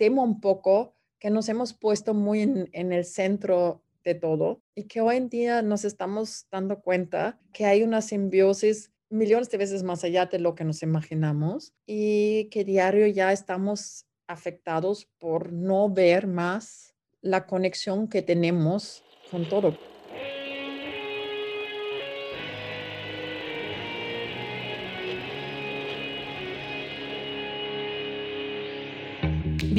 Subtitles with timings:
[0.00, 5.02] temo un poco que nos hemos puesto muy en, el centro de todo y que
[5.02, 10.02] hoy en día nos estamos dando cuenta que hay una simbiosis millones de veces más
[10.02, 16.26] allá de lo que nos imaginamos y que diario ya estamos afectados por no ver
[16.26, 19.76] más la conexión que tenemos con todo.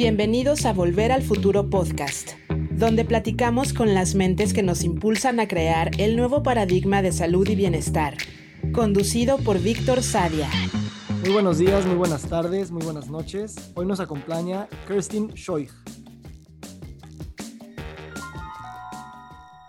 [0.02, 2.32] Bienvenidos a Volver al Futuro Podcast,
[2.72, 7.48] donde platicamos con las mentes que nos impulsan a crear el nuevo paradigma de salud
[7.48, 8.16] y bienestar,
[8.72, 10.50] conducido por Víctor Sadia.
[11.20, 13.54] Muy buenos días, muy buenas tardes, muy buenas noches.
[13.76, 15.70] Hoy nos acompaña Kerstin Scheuch.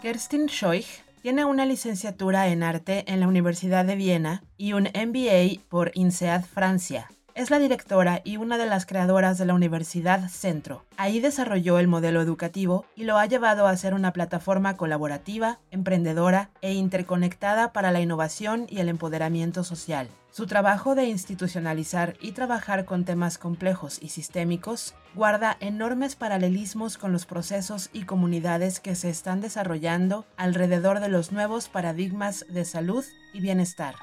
[0.01, 5.61] Kerstin Scheuch tiene una licenciatura en arte en la Universidad de Viena y un MBA
[5.69, 7.07] por INSEAD Francia.
[7.35, 10.85] Es la directora y una de las creadoras de la Universidad Centro.
[10.97, 16.51] Ahí desarrolló el modelo educativo y lo ha llevado a ser una plataforma colaborativa, emprendedora
[16.61, 20.09] e interconectada para la innovación y el empoderamiento social.
[20.29, 27.11] Su trabajo de institucionalizar y trabajar con temas complejos y sistémicos guarda enormes paralelismos con
[27.11, 33.03] los procesos y comunidades que se están desarrollando alrededor de los nuevos paradigmas de salud
[33.33, 33.95] y bienestar.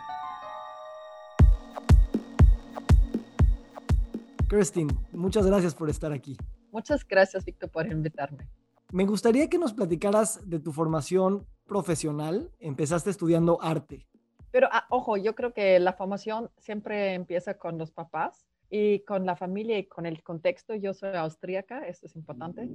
[4.50, 6.36] Kirstin, muchas gracias por estar aquí.
[6.72, 8.48] Muchas gracias, Víctor, por invitarme.
[8.90, 12.50] Me gustaría que nos platicaras de tu formación profesional.
[12.58, 14.08] Empezaste estudiando arte.
[14.50, 19.24] Pero, ah, ojo, yo creo que la formación siempre empieza con los papás y con
[19.24, 20.74] la familia y con el contexto.
[20.74, 22.68] Yo soy austríaca, esto es importante.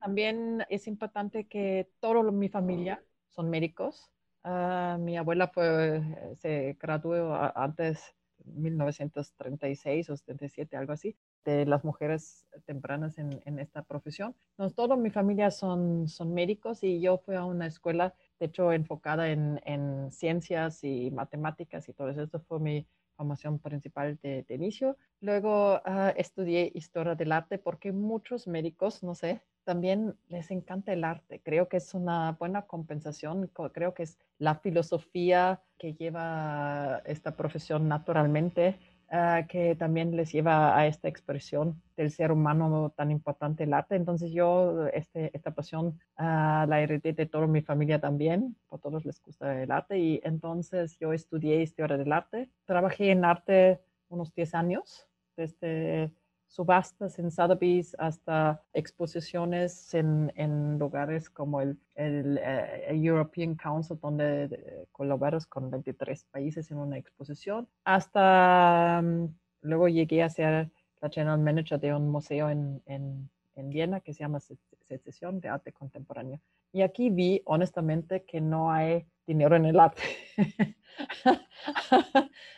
[0.00, 4.10] También es importante que toda mi familia son médicos.
[4.44, 6.02] Ah, mi abuela fue,
[6.42, 13.82] se graduó antes 1936 o 77, algo así, de las mujeres tempranas en, en esta
[13.82, 14.34] profesión.
[14.52, 18.72] Entonces, toda mi familia son, son médicos y yo fui a una escuela, de hecho,
[18.72, 22.22] enfocada en, en ciencias y matemáticas y todo eso.
[22.22, 22.86] Esto fue mi
[23.22, 24.96] formación principal de, inicio.
[25.20, 31.04] Luego uh, estudié historia del arte porque muchos médicos, no sé, también les encanta el
[31.04, 31.40] arte.
[31.44, 33.48] Creo que es una buena compensación.
[33.72, 38.78] Creo que es la filosofía que lleva esta profesión naturalmente,
[39.12, 43.94] uh, que también les lleva a esta expresión del ser humano tan importante, el arte.
[43.94, 48.56] Entonces yo este, esta pasión uh, la heredé de toda mi familia también.
[48.70, 49.98] A todos les gusta el arte.
[49.98, 52.50] Y entonces yo estudié historia del arte.
[52.64, 56.12] Trabajé en arte unos 10 años, desde
[56.52, 64.44] subastas en Sotheby's hasta exposiciones en, en lugares como el, el, eh, European Council, donde
[64.44, 70.70] eh, colaboras con 23 países en una exposición, hasta mm, luego llegué a ser
[71.00, 74.40] la general manager de un museo en, en, en Viena que se llama
[74.86, 76.38] Secesión de Arte Contemporáneo.
[76.70, 80.02] Y aquí vi honestamente que no hay dinero en el arte.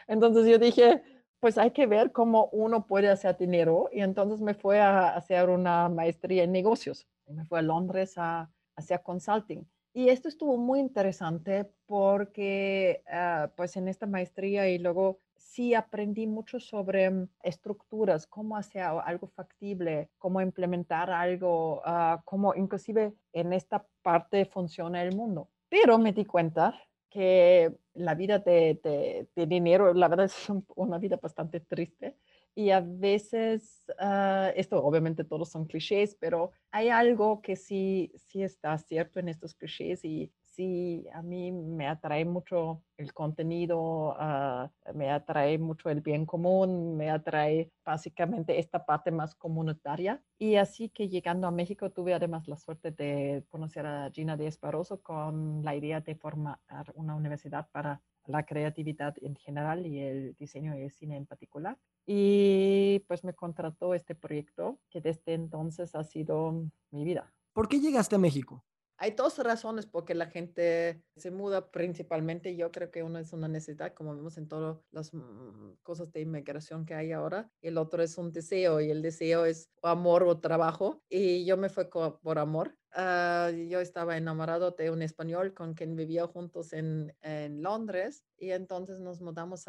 [0.09, 1.03] Entonces yo dije,
[1.41, 3.89] pues hay que ver cómo uno puede hacer dinero.
[3.93, 7.07] Y entonces me fue a hacer una maestría en negocios.
[7.27, 9.65] Me fue a Londres a, hacer consulting.
[9.93, 16.27] Y esto estuvo muy interesante porque uh, pues en esta maestría y luego sí aprendí
[16.27, 23.53] mucho sobre mm, estructuras, cómo hacer algo factible, cómo implementar algo, uh, cómo inclusive en
[23.53, 25.49] esta parte funciona el mundo.
[25.69, 26.75] Pero me di cuenta
[27.09, 32.17] que la vida de, dinero, la verdad es una vida bastante triste.
[32.57, 38.45] Y a veces, ah, esto obviamente todos son clichés, pero hay algo que sí, sí
[38.45, 44.69] está cierto en estos clichés y sí, a mí me atrae mucho el contenido, uh,
[44.95, 50.23] me atrae mucho el bien común, me atrae básicamente esta parte más comunitaria.
[50.39, 54.61] Y así que llegando a México tuve además la suerte de conocer a Gina Díaz
[54.61, 56.59] Barroso con la idea de formar
[56.95, 61.79] una universidad para la creatividad en general y el diseño de cine en particular.
[62.07, 67.33] Y pues me contrató este proyecto que desde entonces ha sido mi vida.
[67.53, 68.65] ¿Por qué llegaste a México?
[68.97, 72.57] Hay dos razones por qué la gente se muda principalmente.
[72.57, 76.21] Yo creo que uno es una necesidad, como vemos en todas las mm, cosas de
[76.21, 77.51] inmigración que hay ahora.
[77.61, 81.03] El otro es un deseo y el deseo es amor o trabajo.
[81.09, 82.77] Y yo me fui por amor.
[82.97, 87.13] Uh, yo estaba enamorado de un español con quien vivía juntos en,
[87.61, 89.65] Londres y entonces nos mudamos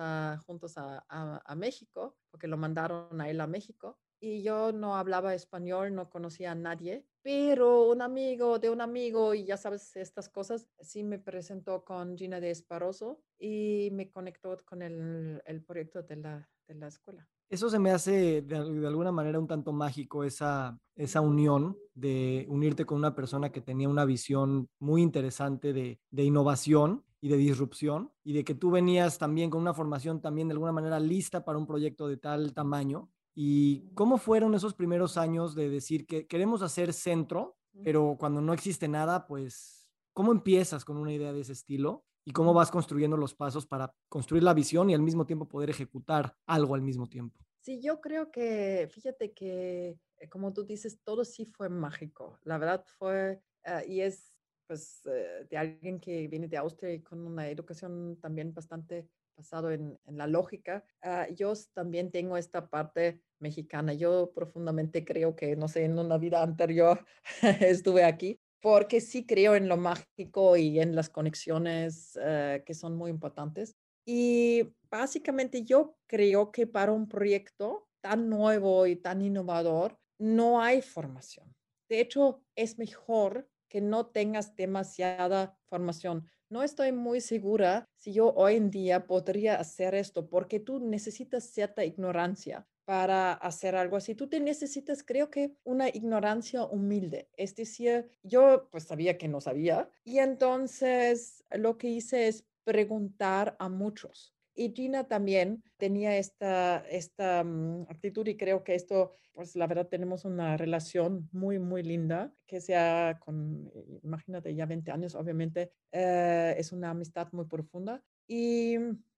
[0.45, 5.33] juntos a, a México porque lo mandaron a él a México y yo no hablaba
[5.33, 10.29] español, no conocía a nadie, pero un amigo de un amigo, y ya sabes, estas
[10.29, 16.01] cosas, sí me presentó con Gina de Esparoso y me conectó con el, el proyecto
[16.01, 17.27] de la, de la escuela.
[17.47, 22.85] Eso se me hace de, alguna manera un tanto mágico, esa, esa unión de unirte
[22.85, 28.11] con una persona que tenía una visión muy interesante de, de innovación y de disrupción,
[28.23, 31.57] y de que tú venías también con una formación también de alguna manera lista para
[31.57, 33.09] un proyecto de tal tamaño.
[33.35, 38.53] ¿Y cómo fueron esos primeros años de decir que queremos hacer centro, pero cuando no
[38.53, 42.05] existe nada, pues, ¿cómo empiezas con una idea de ese estilo?
[42.27, 45.69] y cómo vas construyendo los pasos para construir la visión y al mismo tiempo poder
[45.69, 47.39] ejecutar algo al mismo tiempo.
[47.61, 52.39] Sí, yo creo que, fíjate que, eh, como tú dices, todo sí fue mágico.
[52.43, 54.31] La verdad fue, ah, y es
[54.67, 59.71] pues eh, de alguien que viene de Austria y con una educación también bastante basado
[59.71, 60.83] en, en la lógica.
[61.01, 63.93] Ah, yo también tengo esta parte mexicana.
[63.93, 67.05] Yo profundamente creo que, no sé, en una vida anterior
[67.61, 72.97] estuve aquí porque sí creo en lo mágico y en las conexiones eh, que son
[72.97, 73.75] muy importantes.
[74.07, 80.81] Y básicamente yo creo que para un proyecto tan nuevo y tan innovador no hay
[80.81, 81.55] formación.
[81.89, 86.27] De hecho, es mejor que no tengas demasiada formación.
[86.49, 91.45] No estoy muy segura si yo hoy en día podría hacer esto porque tú necesitas
[91.45, 94.13] cierta ignorancia para hacer algo así.
[94.13, 97.29] Tú te necesitas, creo que, una ignorancia humilde.
[97.35, 103.55] Es decir, yo pues sabía que no sabía y entonces lo que hice es preguntar
[103.57, 104.34] a muchos.
[104.55, 109.87] Y Gina también tenía esta, esta mm, actitud y creo que esto, pues la verdad
[109.87, 113.69] tenemos una relación muy, muy linda, que sea con,
[114.01, 118.01] imagínate, ya 20 años, obviamente, eh, es una amistad muy profunda.
[118.27, 118.77] Y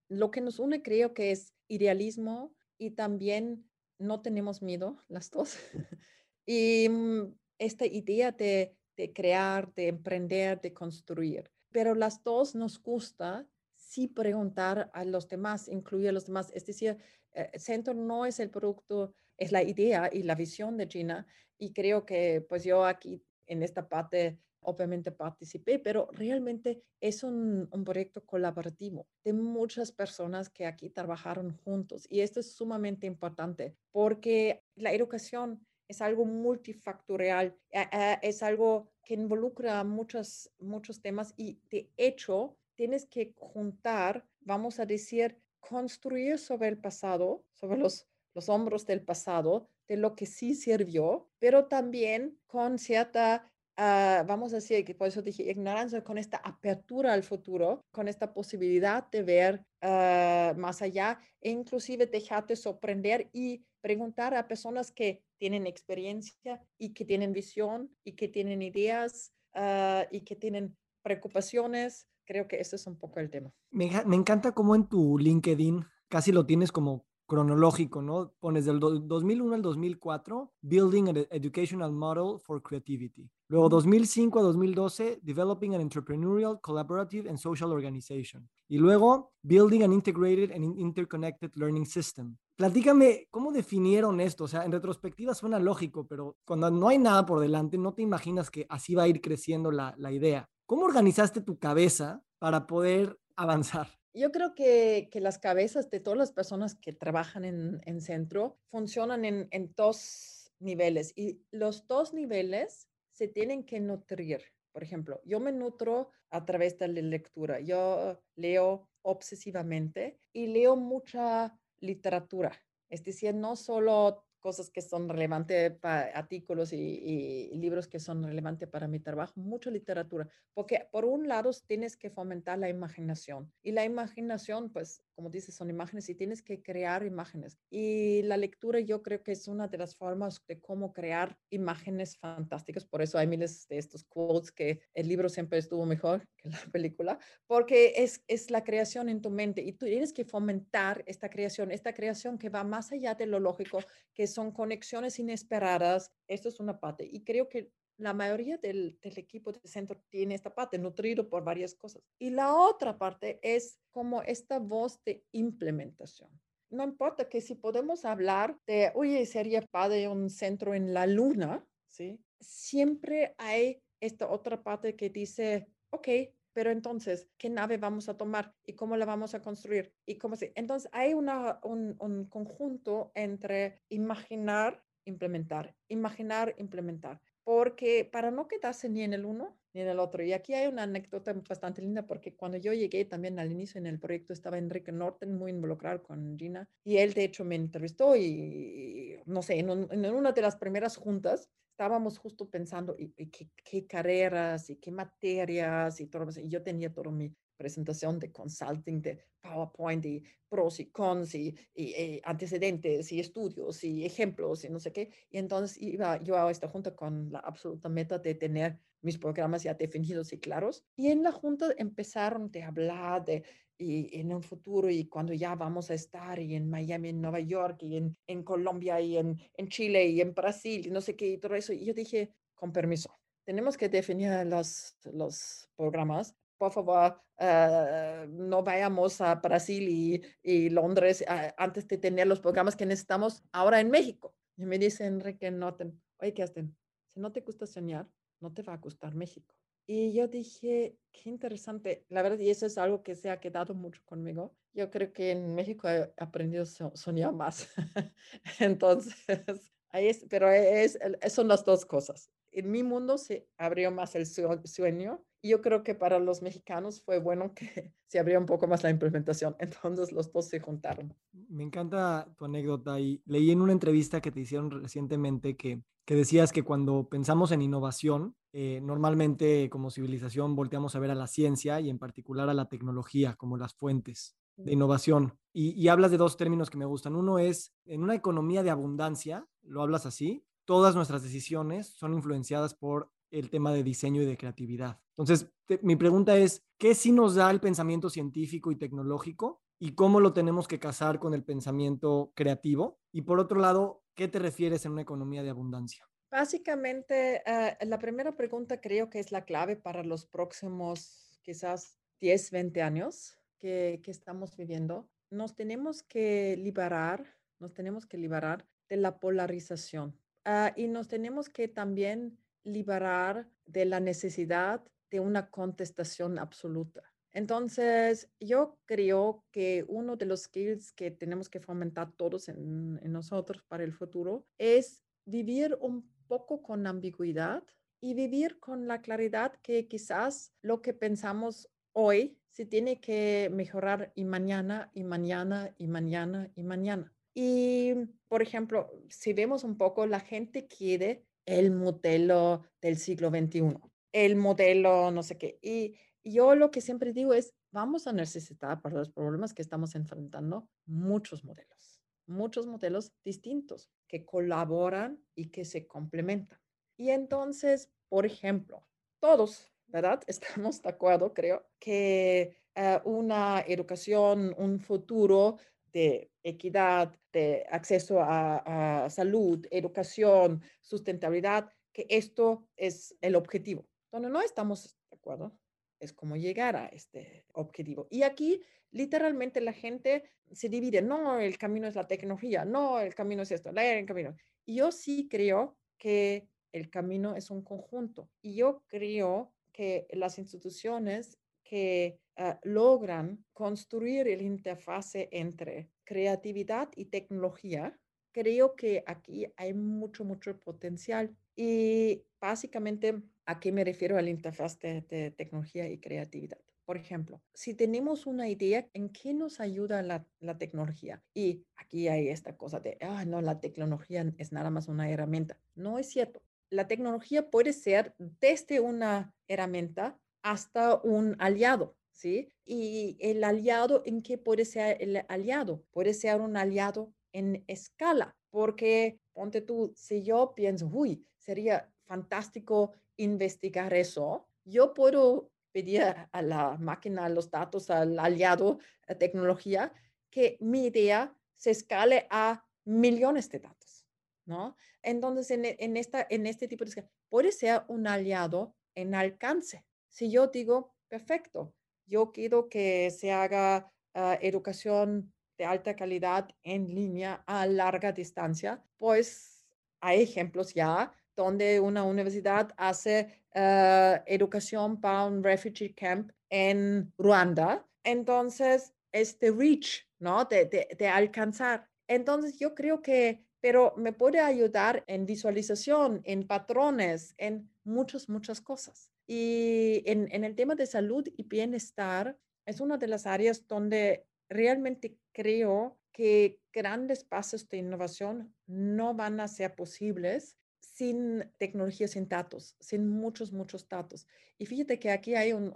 [0.10, 3.70] lo que nos une creo que es idealismo, y también
[4.00, 5.58] no tenemos miedo las dos.
[6.46, 11.52] y mm, esta idea de, de, crear, de emprender, de construir.
[11.72, 13.48] Pero las dos nos gusta
[13.88, 16.52] sí preguntar a los demás, incluir a los demás.
[16.54, 16.98] Es decir,
[17.34, 21.26] eh, Centro no es el producto, es la idea y la visión de Gina.
[21.58, 27.70] Y creo que pues yo aquí en esta parte obviamente participé, pero realmente es un,
[27.86, 32.06] proyecto colaborativo de muchas personas que aquí trabajaron juntos.
[32.10, 38.92] Y esto es sumamente importante porque la educación es algo multifactorial, eh, eh, es algo
[39.06, 46.40] que involucra muchos, muchos temas y de hecho tienes que juntar, vamos a decir, construir
[46.40, 51.66] sobre el pasado, sobre los, los hombros del pasado, de lo que sí sirvió, pero
[51.66, 57.14] también con cierta Ah, vamos a decir, que por eso dije ignorancia, con esta apertura
[57.14, 63.64] al futuro, con esta posibilidad de ver ah, más allá e inclusive dejarte sorprender y
[63.80, 70.08] preguntar a personas que tienen experiencia y que tienen visión y que tienen ideas ah,
[70.10, 72.08] y que tienen preocupaciones.
[72.28, 73.52] Creo que ese es un poco el tema.
[73.72, 78.34] Me, me encanta cómo en tu LinkedIn casi lo tienes como cronológico, ¿no?
[78.40, 83.30] Pones del 2001 al 2004, Building an Educational Model for Creativity.
[83.50, 88.50] Luego 2005 a 2012, Developing an Entrepreneurial, Collaborative and Social Organization.
[88.68, 92.38] Y luego, Building an Integrated and Interconnected Learning System.
[92.56, 94.46] Platícame, ¿cómo definieron esto?
[94.46, 98.02] O sea, en retrospectiva suena lógico, pero cuando no hay nada por delante, no te
[98.02, 100.50] imaginas que así va a ir creciendo la, la idea.
[100.68, 103.88] ¿Cómo organizaste tu cabeza para poder avanzar?
[104.14, 109.24] Yo creo que, las cabezas de todas las personas que trabajan en, en centro funcionan
[109.24, 114.42] en, en, dos niveles y los dos niveles se tienen que nutrir.
[114.74, 117.62] Por ejemplo, yo me nutro a través de la lectura.
[117.62, 122.52] Yo leo obsesivamente y leo mucha literatura.
[122.90, 128.70] Es decir, no solo cosas que son relevantes para artículos y, libros que son relevantes
[128.70, 133.74] para mi trabajo, mucha literatura, porque por un lado tienes que fomentar la imaginación y
[133.74, 137.58] la imaginación, pues, como dices, son imágenes y tienes que crear imágenes.
[137.70, 142.18] Y la lectura yo creo que es una de las formas de cómo crear imágenes
[142.18, 146.50] fantásticas, por eso hay miles de estos quotes que el libro siempre estuvo mejor que
[146.50, 151.04] la película, porque es, es la creación en tu mente y tú tienes que fomentar
[151.06, 153.80] esta creación, esta creación que va más allá de lo lógico,
[154.14, 156.12] que es son conexiones inesperadas.
[156.28, 157.10] Esto es una parte.
[157.12, 161.74] Y creo que la mayoría del, equipo de centro tiene esta parte, nutrido por varias
[161.74, 162.04] cosas.
[162.20, 166.30] Y la otra parte es como esta voz de implementación.
[166.70, 171.66] No importa que si podemos hablar de, oye, sería padre un centro en la luna,
[171.88, 172.20] ¿sí?
[172.40, 176.08] Siempre hay esta otra parte que dice, ok,
[176.58, 179.94] pero entonces, ¿qué nave vamos a tomar y cómo la vamos a construir?
[180.08, 180.54] Y cómo se...
[180.56, 188.90] Entonces, hay una, un, un conjunto entre imaginar implementar, imaginar, implementar, porque para no quedarse
[188.90, 190.24] ni en el uno ni en el otro.
[190.24, 193.86] Y aquí hay una anécdota bastante linda porque cuando yo llegué también al inicio en
[193.86, 198.16] el proyecto estaba Enrique Norton muy involucrado con Gina y él de hecho me entrevistó
[198.16, 203.52] y no sé, en, en una de las primeras juntas estábamos justo pensando y, qué,
[203.64, 206.28] qué, carreras y qué materias y todo.
[206.42, 211.56] Y yo tenía todo mi presentación de consulting, de PowerPoint y pros y cons y,
[211.76, 215.12] eh, antecedentes y estudios y ejemplos y no sé qué.
[215.30, 219.64] Y entonces iba yo a esta junta con la absoluta meta de tener mis programas
[219.64, 220.84] ya definidos y claros.
[220.96, 223.44] Y en la junta empezaron a hablar de
[223.80, 227.40] y en un futuro y cuando ya vamos a estar y en Miami, en Nueva
[227.40, 231.16] York y en, en Colombia y en, en Chile y en Brasil y no sé
[231.16, 231.74] qué y todo eso.
[231.74, 238.64] Y yo dije, con permiso, tenemos que definir los, los programas por favor, uh, no
[238.64, 243.80] vayamos a Brasil y, y Londres uh, antes de tener los programas que necesitamos ahora
[243.80, 244.36] en México.
[244.58, 246.76] Y me dice Enrique Noten, oye, ¿qué hacen?
[247.14, 248.08] Si no te gusta soñar,
[248.40, 249.56] no te va a gustar México.
[249.86, 252.06] Y yo dije, qué interesante.
[252.10, 254.54] La verdad, y eso es algo que se ha quedado mucho conmigo.
[254.74, 257.70] Yo creo que en México he aprendido a soñar más.
[258.60, 259.16] Entonces,
[259.90, 262.30] ahí es, pero es, son las dos cosas.
[262.52, 267.20] En mi mundo se abrió más el sueño yo creo que para los mexicanos fue
[267.20, 269.56] bueno que se abriera un poco más la implementación.
[269.60, 271.14] Entonces los dos se juntaron.
[271.50, 276.16] Me encanta tu anécdota y leí en una entrevista que te hicieron recientemente que, que
[276.16, 281.28] decías que cuando pensamos en innovación, eh, normalmente como civilización volteamos a ver a la
[281.28, 285.38] ciencia y en particular a la tecnología como las fuentes de innovación.
[285.54, 287.16] Y, y hablas de dos términos que me gustan.
[287.16, 292.74] Uno es, en una economía de abundancia, lo hablas así, todas nuestras decisiones son influenciadas
[292.74, 295.00] por el tema de diseño y de creatividad.
[295.18, 300.20] Entonces, mi pregunta es, ¿qué sí nos da el pensamiento científico y tecnológico y cómo
[300.20, 303.00] lo tenemos que casar con el pensamiento creativo?
[303.12, 306.08] Y por otro lado, ¿qué te refieres en una economía de abundancia?
[306.30, 312.52] Básicamente, eh, la primera pregunta creo que es la clave para los próximos quizás 10,
[312.52, 315.10] 20 años que, que estamos viviendo.
[315.30, 317.26] Nos tenemos que liberar,
[317.60, 323.86] nos tenemos que liberar de la polarización uh, y nos tenemos que también liberar de
[323.86, 327.04] la necesidad de una contestación absoluta.
[327.32, 333.64] Entonces, yo creo que uno de los skills que tenemos que fomentar todos en, nosotros
[333.68, 337.64] para el futuro es vivir un poco con ambigüedad
[338.02, 344.12] y vivir con la claridad que quizás lo que pensamos hoy se tiene que mejorar
[344.16, 347.14] y mañana y mañana y mañana y mañana.
[347.36, 347.94] Y,
[348.28, 353.80] por ejemplo, si vemos un poco, la gente quiere el modelo del siglo XXI,
[354.12, 355.58] el modelo no sé qué.
[355.64, 359.96] Y yo lo que siempre digo es, vamos a necesitar para los problemas que estamos
[359.96, 366.60] enfrentando muchos modelos, muchos modelos distintos que colaboran y que se complementan.
[366.98, 368.86] Y entonces, por ejemplo,
[369.20, 370.22] todos, ¿verdad?
[370.28, 375.58] Estamos de acuerdo, creo, que eh, una educación, un futuro
[375.94, 383.86] de equidad, de acceso a, salud, educación, sustentabilidad, que esto es el objetivo.
[384.12, 385.58] Donde no estamos de acuerdo
[386.00, 388.08] es cómo llegar a este objetivo.
[388.10, 393.16] Y aquí literalmente la gente se divide, no, el camino es la tecnología, no, el
[393.16, 394.36] camino es esto, el camino.
[394.66, 398.30] Yo sí creo que el camino es un conjunto.
[398.42, 401.38] Y yo creo que las instituciones
[401.70, 407.98] que ah, logran construir el interfase entre creatividad y tecnología,
[408.32, 411.36] creo que aquí hay mucho, mucho potencial.
[411.56, 416.60] Y básicamente, ¿a qué me refiero al interfaz de, tecnología y creatividad?
[416.86, 421.22] Por ejemplo, si tenemos una idea, ¿en qué nos ayuda la, la tecnología?
[421.34, 425.58] Y aquí hay esta cosa de, ah, no, la tecnología es nada más una herramienta.
[425.76, 426.42] No es cierto.
[426.70, 430.18] La tecnología puede ser desde una herramienta
[430.52, 432.48] hasta un aliado, ¿sí?
[432.66, 435.84] Y el aliado, ¿en qué puede ser el aliado?
[435.92, 442.94] Puede ser un aliado en escala, porque ponte tú, si yo pienso, uy, sería fantástico
[443.18, 446.02] investigar eso, yo puedo pedir
[446.32, 449.92] a la máquina, los datos, al aliado, a tecnología,
[450.30, 454.06] que mi idea se escale a millones de datos,
[454.46, 454.78] ¿no?
[455.04, 459.87] Entonces, en, en, esta, en este tipo de escala, puede ser un aliado en alcance,
[460.18, 461.76] si yo digo, perfecto,
[462.08, 468.84] yo quiero que se haga ah, educación de alta calidad en línea a larga distancia,
[468.98, 469.64] pues
[470.02, 477.88] hay ejemplos ya donde una universidad hace ah, educación para un refugee camp en Ruanda.
[478.04, 480.46] Entonces, este reach, ¿no?
[480.46, 481.88] De, de, de alcanzar.
[482.08, 488.62] Entonces, yo creo que pero me puede ayudar en visualización, en patrones, en muchas, muchas
[488.62, 489.12] cosas.
[489.28, 494.26] Y en, en el tema de salud y bienestar, es una de las áreas donde
[494.50, 502.28] realmente creo que grandes pasos de innovación no van a ser posibles sin tecnología, sin
[502.28, 504.26] datos, sin muchos, muchos datos.
[504.58, 505.72] Y fíjate que aquí hay un,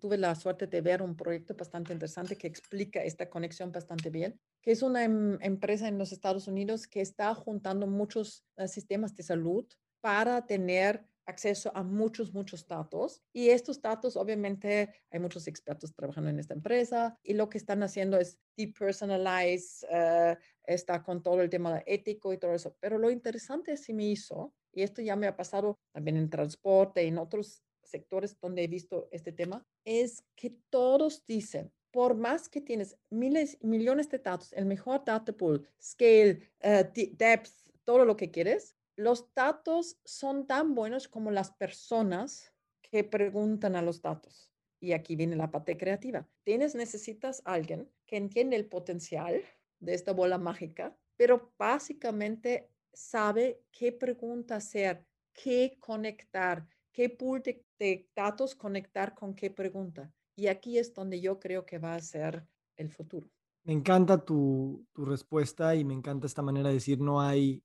[0.00, 4.40] tuve la suerte de ver un proyecto bastante interesante que explica esta conexión bastante bien,
[4.60, 9.14] que es una em, empresa en los Estados Unidos que está juntando muchos eh, sistemas
[9.14, 9.64] de salud
[10.00, 13.22] para tener acceso a muchos, muchos datos.
[13.32, 17.82] Y estos datos, obviamente, hay muchos expertos trabajando en esta empresa y lo que están
[17.82, 22.76] haciendo es depersonalize, uh, está con todo el tema ético y todo eso.
[22.80, 27.04] Pero lo interesante sí me hizo, y esto ya me ha pasado también en transporte
[27.04, 32.48] y en otros sectores donde he visto este tema, es que todos dicen, por más
[32.48, 37.50] que tienes miles, millones de datos, el mejor data pool, scale, uh, depth,
[37.84, 43.82] todo lo que quieres, los datos son tan buenos como las personas que preguntan a
[43.82, 44.50] los datos.
[44.80, 46.28] Y aquí viene la parte creativa.
[46.44, 49.42] Tienes, necesitas alguien que entiende el potencial
[49.80, 57.64] de esta bola mágica, pero básicamente sabe qué pregunta hacer, qué conectar, qué pool de,
[57.78, 60.12] de datos conectar con qué pregunta.
[60.36, 62.46] Y aquí es donde yo creo que va a ser
[62.76, 63.30] el futuro.
[63.64, 67.62] Me encanta tu, respuesta y me encanta esta manera de decir no hay,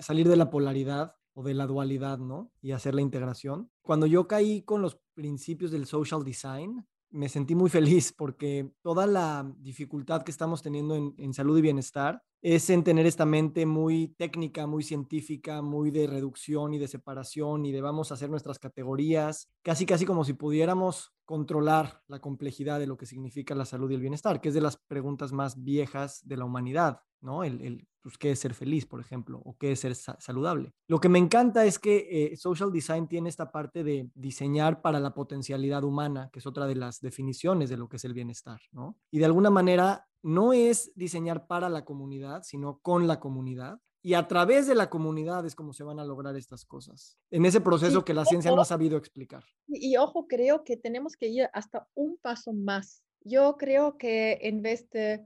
[0.00, 2.50] salir de la polaridad o de la dualidad, ¿no?
[2.60, 3.70] Y hacer la integración.
[3.82, 9.06] Cuando yo caí con los principios del social design, me sentí muy feliz porque toda
[9.06, 13.66] la dificultad que estamos teniendo en, en, salud y bienestar es en tener esta mente
[13.66, 18.30] muy técnica, muy científica, muy de reducción y de separación y de vamos a hacer
[18.30, 23.64] nuestras categorías, casi casi como si pudiéramos controlar la complejidad de lo que significa la
[23.64, 27.42] salud y el bienestar, que es de las preguntas más viejas de la humanidad, ¿no?
[27.42, 29.40] El, pues, ¿qué es ser feliz, por ejemplo?
[29.42, 30.74] ¿O qué es ser saludable?
[30.88, 35.00] Lo que me encanta es que eh, Social Design tiene esta parte de diseñar para
[35.00, 38.60] la potencialidad humana, que es otra de las definiciones de lo que es el bienestar,
[38.70, 38.98] ¿no?
[39.10, 43.80] Y de alguna manera no es diseñar para la comunidad, sino con la comunidad.
[44.02, 47.46] Y a través de la comunidad es como se van a lograr estas cosas, en
[47.46, 49.44] ese proceso que la ciencia no ha sabido explicar.
[49.68, 53.04] Y, ojo, creo que tenemos que ir hasta un paso más.
[53.20, 55.24] Yo creo que en vez de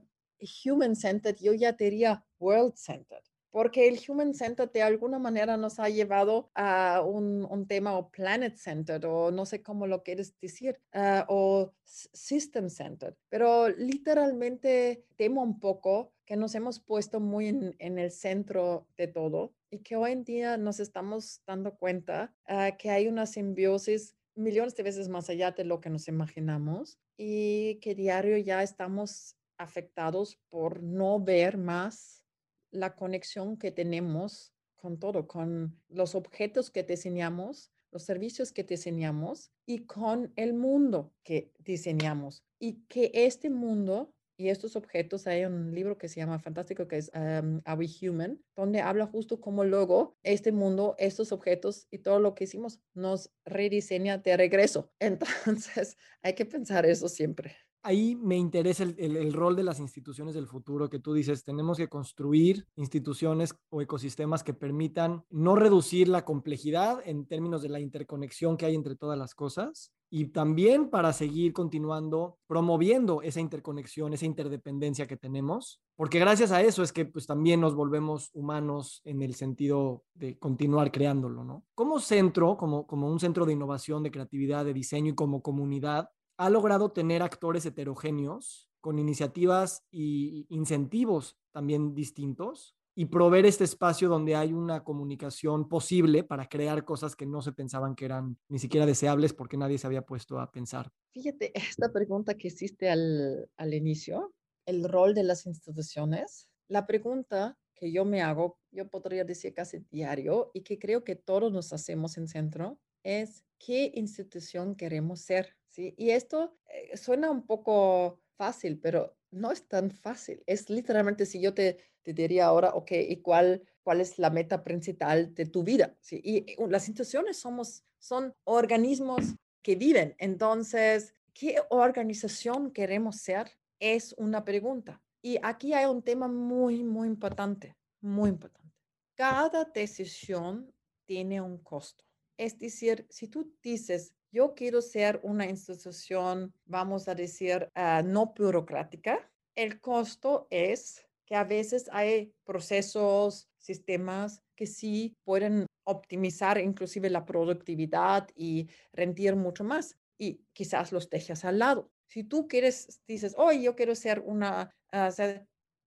[0.63, 3.23] human-centered, yo ya diría world-centered
[3.57, 8.11] porque el Human Centered de alguna manera nos ha llevado a un, un tema o
[8.11, 15.07] Planet Centered o no sé cómo lo quieres decir, uh, o System Centered, pero literalmente
[15.15, 19.79] temo un poco que nos hemos puesto muy en, en, el centro de todo y
[19.79, 24.83] que hoy en día nos estamos dando cuenta uh, que hay una simbiosis millones de
[24.83, 30.83] veces más allá de lo que nos imaginamos y que diario ya estamos afectados por
[30.83, 32.26] no ver más
[32.71, 39.51] la conexión que tenemos con todo, con los objetos que diseñamos, los servicios que diseñamos
[39.65, 42.43] y con el mundo que diseñamos.
[42.59, 46.97] Y que este mundo y estos objetos, hay un libro que se llama fantástico que
[46.97, 51.99] es um, Are We Human, donde habla justo como luego este mundo, estos objetos y
[51.99, 54.91] todo lo que hicimos nos rediseña de regreso.
[54.99, 57.55] Entonces, hay que pensar eso siempre
[57.87, 61.87] ahí me interesa el, rol de las instituciones del futuro que tú dices, tenemos que
[61.87, 68.57] construir instituciones o ecosistemas que permitan no reducir la complejidad en términos de la interconexión
[68.57, 74.25] que hay entre todas las cosas y también para seguir continuando promoviendo esa interconexión, esa
[74.25, 79.21] interdependencia que tenemos, porque gracias a eso es que pues también nos volvemos humanos en
[79.21, 81.63] el sentido de continuar creándolo, ¿no?
[81.73, 86.09] Como centro, como, como un centro de innovación, de creatividad, de diseño y como comunidad,
[86.37, 94.09] ha logrado tener actores heterogéneos con iniciativas y incentivos también distintos y proveer este espacio
[94.09, 98.57] donde hay una comunicación posible para crear cosas que no se pensaban que eran ni
[98.57, 100.91] siquiera deseables porque nadie se había puesto a pensar.
[101.11, 104.33] Fíjate, esta pregunta que hiciste al, al inicio,
[104.65, 109.79] el rol de las instituciones, la pregunta que yo me hago, yo podría decir casi
[109.91, 115.55] diario y que creo que todos nos hacemos en centro, es qué institución queremos ser.
[115.77, 120.43] Y esto eh, suena un poco fácil, pero no es tan fácil.
[120.47, 124.63] Es literalmente si yo te, te diría ahora, ok, ¿y cuál, cuál es la meta
[124.63, 125.95] principal de tu vida?
[126.01, 126.21] ¿sí?
[126.23, 130.15] Y, las instituciones somos, son organismos que viven.
[130.17, 133.51] Entonces, ¿qué organización queremos ser?
[133.79, 135.01] Es una pregunta.
[135.21, 138.71] Y aquí hay un tema muy, muy importante, muy importante.
[139.15, 140.73] Cada decisión
[141.05, 142.05] tiene un costo.
[142.37, 148.33] Es decir, si tú dices, yo quiero ser una institución, vamos a decir, ah, no
[148.37, 157.09] burocrática, el costo es que a veces hay procesos, sistemas que sí pueden optimizar inclusive
[157.09, 161.91] la productividad y rendir mucho más y quizás los dejas al lado.
[162.07, 165.09] Si tú quieres, dices, hoy yo quiero ser una, ah,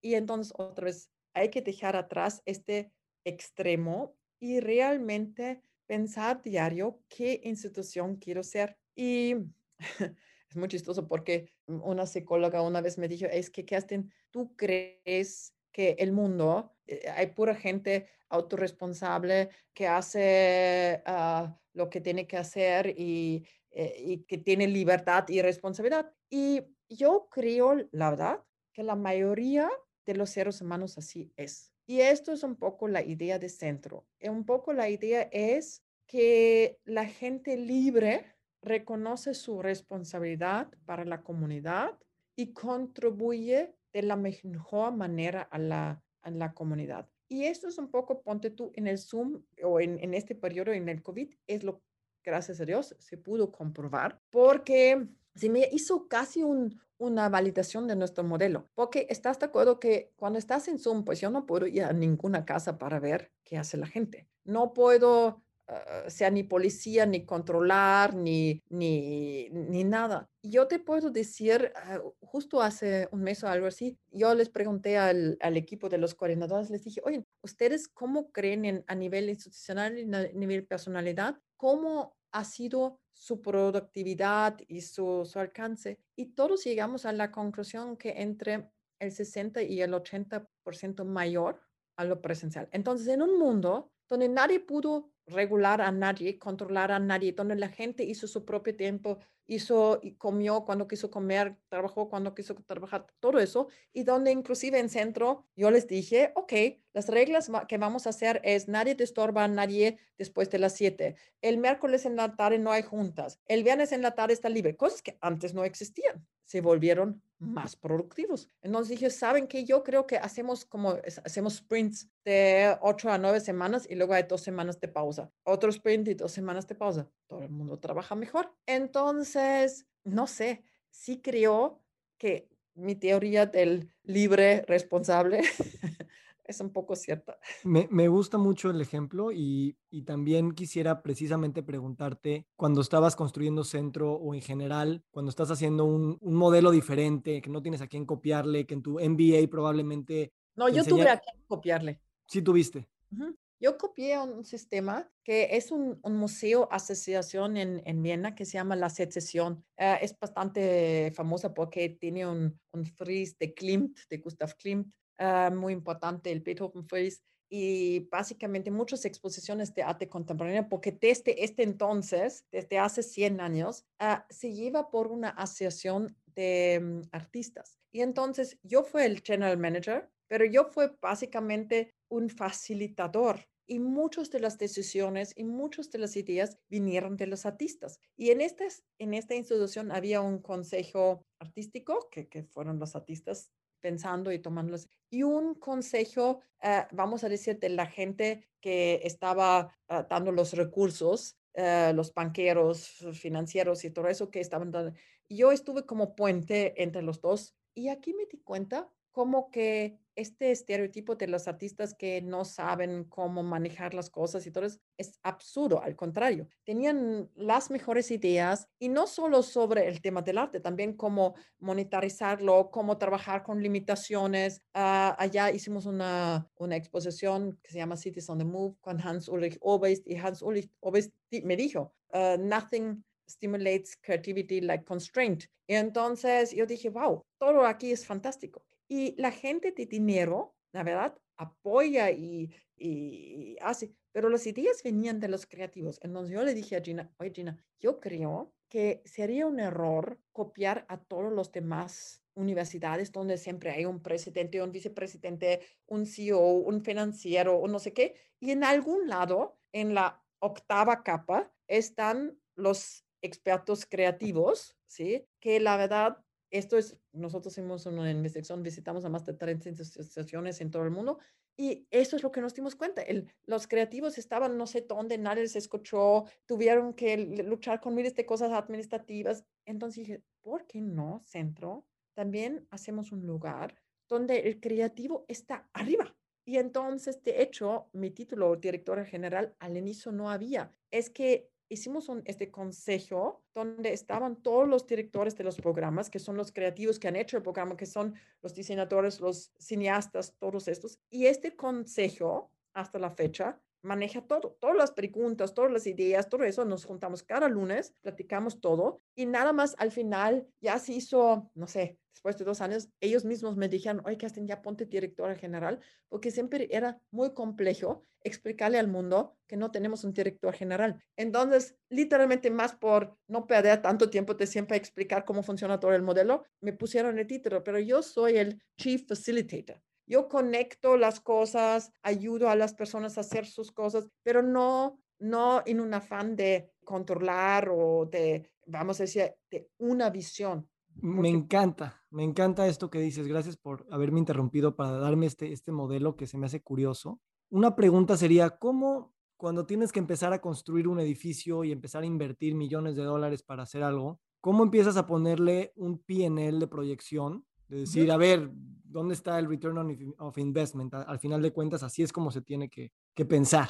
[0.02, 2.92] y entonces otra vez hay que dejar atrás este
[3.24, 8.78] extremo y realmente pensar diario qué institución quiero ser.
[8.94, 9.34] Y
[10.48, 15.52] es muy chistoso porque una psicóloga una vez me dijo, es que, Kerstin, ¿tú crees
[15.72, 22.36] que el mundo, eh, hay pura gente autorresponsable que hace ah, lo que tiene que
[22.36, 26.14] hacer y, eh, y que tiene libertad y responsabilidad?
[26.28, 29.68] Y yo creo, la verdad, que la mayoría
[30.06, 31.69] de los seres humanos así es.
[31.90, 34.06] Y esto es un poco la idea de centro.
[34.22, 38.26] Un poco la idea es que la gente libre
[38.62, 41.98] reconoce su responsabilidad para la comunidad
[42.36, 47.08] y contribuye de la mejor manera a la, a la comunidad.
[47.28, 50.70] Y esto es un poco, ponte tú en el Zoom o en, en este periodo
[50.70, 51.82] en el COVID, es lo,
[52.22, 57.96] gracias a Dios, se pudo comprobar porque se me hizo casi un, una validación de
[57.96, 61.66] nuestro modelo, porque estás de acuerdo que cuando estás en Zoom, pues yo no puedo
[61.66, 64.28] ir a ninguna casa para ver qué hace la gente.
[64.44, 70.28] No puedo uh, sea ni policía, ni controlar, ni, ni, ni nada.
[70.42, 74.98] Yo te puedo decir, uh, justo hace un mes o algo así, yo les pregunté
[74.98, 79.30] al, al, equipo de los coordinadores, les dije, oye, ¿ustedes cómo creen en, a nivel
[79.30, 81.40] institucional y a nivel personalidad?
[81.60, 86.00] ¿Cómo ha sido su productividad y su, su alcance?
[86.16, 91.60] Y todos llegamos a la conclusión que entre el 60 y el 80% mayor
[91.96, 92.66] a lo presencial.
[92.72, 97.68] Entonces, en un mundo donde nadie pudo regular a nadie, controlar a nadie, donde la
[97.68, 99.18] gente hizo su propio tiempo,
[99.50, 104.78] hizo y comió cuando quiso comer, trabajó cuando quiso trabajar, todo eso, y donde inclusive
[104.78, 106.52] en centro yo les dije, ok,
[106.92, 110.74] las reglas que vamos a hacer es nadie te estorba a nadie después de las
[110.74, 111.16] 7.
[111.42, 113.40] El miércoles en la tarde no hay juntas.
[113.46, 116.26] El viernes en la tarde está libre, cosas que antes no existían.
[116.44, 118.48] Se volvieron más productivos.
[118.60, 119.64] Entonces dije, ¿saben qué?
[119.64, 124.24] Yo creo que hacemos como, hacemos sprints de 8 a 9 semanas y luego hay
[124.24, 125.32] dos semanas de pausa.
[125.44, 127.08] Otro sprint y dos semanas de pausa.
[127.30, 128.52] Todo el mundo trabaja mejor.
[128.66, 131.80] Entonces, no sé, sí creo
[132.18, 135.42] que mi teoría del libre responsable
[136.44, 137.38] es un poco cierta.
[137.62, 143.62] Me, me gusta mucho el ejemplo y, y, también quisiera precisamente preguntarte, cuando estabas construyendo
[143.62, 147.86] centro o en general, cuando estás haciendo un, un modelo diferente, que no tienes a
[147.86, 150.32] quién copiarle, que en tu MBA probablemente...
[150.56, 150.98] No, yo enseñar...
[150.98, 152.00] tuve a quién copiarle.
[152.26, 152.88] Sí, tuviste.
[153.12, 153.36] Uh -huh.
[153.62, 158.54] Yo copié un sistema que es un, un museo asociación en, en, Viena que se
[158.54, 159.62] llama La Secesión.
[159.78, 164.86] Uh, es bastante famosa porque tiene un, un frise de Klimt, de Gustav Klimt,
[165.20, 171.44] uh, muy importante, el Beethoven Fries, y básicamente muchas exposiciones de arte contemporáneo, porque desde
[171.44, 177.78] este entonces, desde hace 100 años, uh, se lleva por una asociación de um, artistas.
[177.92, 184.30] Y entonces yo fui el general manager, pero yo fui básicamente un facilitador y muchas
[184.30, 188.00] de las decisiones y muchas de las ideas vinieron de los artistas.
[188.16, 193.52] Y en, estas, en esta institución había un consejo artístico, que, que fueron los artistas
[193.80, 199.72] pensando y tomándolos, y un consejo, uh, vamos a decir, de la gente que estaba
[199.88, 204.98] uh, dando los recursos, uh, los banqueros financieros y todo eso que estaban dando.
[205.28, 210.50] Yo estuve como puente entre los dos y aquí me di cuenta como que este
[210.50, 215.20] estereotipo de los artistas que no saben cómo manejar las cosas y todo eso es
[215.22, 220.58] absurdo, al contrario, tenían las mejores ideas y no solo sobre el tema del arte,
[220.58, 224.62] también cómo monetarizarlo, cómo trabajar con limitaciones.
[224.74, 229.28] Uh, allá hicimos una, una exposición que se llama Cities on the Move con Hans
[229.28, 231.12] Ulrich Obeist y Hans Ulrich Obeist
[231.44, 235.44] me dijo, uh, nothing stimulates creativity like constraint.
[235.66, 238.64] Y entonces yo dije, wow, todo aquí es fantástico.
[238.90, 245.20] Y la gente de dinero, la verdad, apoya y, y, hace, pero las ideas venían
[245.20, 246.00] de los creativos.
[246.02, 250.86] Entonces yo le dije a Gina, oye Gina, yo creo que sería un error copiar
[250.88, 256.82] a todos los demás universidades donde siempre hay un presidente, un vicepresidente, un CEO, un
[256.82, 258.16] financiero, o no sé qué.
[258.40, 265.28] Y en algún lado, en la octava capa, están los expertos creativos, ¿sí?
[265.38, 266.18] Que la verdad
[266.50, 270.90] esto es, nosotros hicimos una investigación, visitamos a más de 30 instituciones en todo el
[270.90, 271.18] mundo
[271.56, 273.04] y eso es lo que nos dimos cuenta.
[273.44, 278.24] Los creativos estaban no sé dónde, nadie les escuchó, tuvieron que luchar con miles de
[278.24, 279.44] cosas administrativas.
[279.66, 281.86] Entonces dije, ¿por qué no, centro?
[282.14, 283.76] También hacemos un lugar
[284.08, 286.16] donde el creativo está arriba.
[286.46, 290.72] Y entonces, de hecho, mi título, directora general, al inicio no había.
[290.90, 296.18] Es que hicimos un, este consejo donde estaban todos los directores de los programas, que
[296.18, 300.68] son los creativos que han hecho el programa, que son los diseñadores, los cineastas, todos
[300.68, 300.98] estos.
[301.08, 306.44] Y este consejo, hasta la fecha, maneja todo, todas las preguntas, todas las ideas, todo
[306.44, 306.64] eso.
[306.64, 311.66] Nos juntamos cada lunes, platicamos todo y nada más al final ya se hizo, no
[311.66, 315.80] sé, después de dos años, ellos mismos me dijeron, oye, Kerstin, ya ponte directora general,
[316.08, 321.02] porque siempre era muy complejo explicarle al mundo que no tenemos un director general.
[321.16, 326.02] Entonces, literalmente más por no perder tanto tiempo de siempre explicar cómo funciona todo el
[326.02, 329.80] modelo, me pusieron el título, pero yo soy el Chief Facilitator.
[330.10, 335.62] Yo conecto las cosas, ayudo a las personas a hacer sus cosas, pero no, no
[335.64, 340.68] en un afán de controlar o de, vamos a decir, de una visión.
[340.96, 343.28] Me encanta, me encanta esto que dices.
[343.28, 347.20] Gracias por haberme interrumpido para darme este, este modelo que se me hace curioso.
[347.48, 352.06] Una pregunta sería, ¿cómo cuando tienes que empezar a construir un edificio y empezar a
[352.06, 357.46] invertir millones de dólares para hacer algo, cómo empiezas a ponerle un PNL de proyección
[357.68, 358.50] de decir, a ver,
[358.90, 360.92] ¿dónde está el return on of investment?
[360.94, 362.92] Al final de cuentas, así es como se tiene que,
[363.28, 363.68] pensar.